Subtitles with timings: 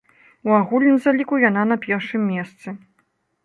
[0.49, 2.67] У агульным заліку яна на першым месцы.